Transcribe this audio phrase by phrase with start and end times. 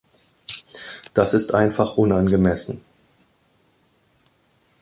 [1.13, 2.81] Das ist einfach unangemessen.